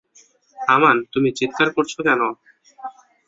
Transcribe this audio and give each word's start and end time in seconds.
আমান 0.57 0.97
তুমি 1.13 1.29
চিৎকার 1.37 1.67
করছো 1.75 1.99
কেন? 2.07 2.21